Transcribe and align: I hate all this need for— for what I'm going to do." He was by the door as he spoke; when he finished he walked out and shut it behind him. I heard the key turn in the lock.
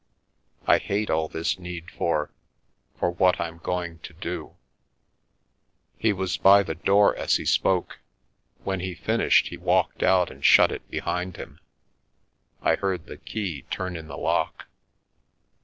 I 0.65 0.79
hate 0.79 1.11
all 1.11 1.27
this 1.27 1.59
need 1.59 1.91
for— 1.91 2.31
for 2.99 3.11
what 3.11 3.39
I'm 3.39 3.59
going 3.59 3.99
to 3.99 4.13
do." 4.13 4.55
He 5.95 6.11
was 6.11 6.37
by 6.37 6.63
the 6.63 6.73
door 6.73 7.15
as 7.15 7.35
he 7.35 7.45
spoke; 7.45 7.99
when 8.63 8.79
he 8.79 8.95
finished 8.95 9.49
he 9.49 9.57
walked 9.57 10.01
out 10.01 10.31
and 10.31 10.43
shut 10.43 10.71
it 10.71 10.89
behind 10.89 11.37
him. 11.37 11.59
I 12.63 12.73
heard 12.77 13.05
the 13.05 13.17
key 13.17 13.61
turn 13.69 13.95
in 13.95 14.07
the 14.07 14.17
lock. 14.17 14.65